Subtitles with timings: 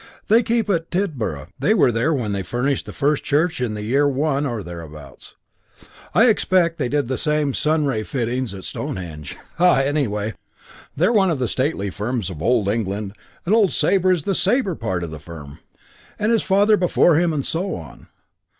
[0.29, 3.75] They keep at Tidborough because they were there when they furnished the first church in
[3.75, 5.35] the year One or thereabouts.
[6.15, 9.37] I expect they did the sun ray fittings at Stonehenge.
[9.57, 9.75] Ha!
[9.81, 10.33] Anyway,
[10.95, 13.13] they're one of the stately firms of old England,
[13.45, 15.59] and old Sabre is the Sabre part of the firm.
[16.17, 18.07] And his father before him and so on.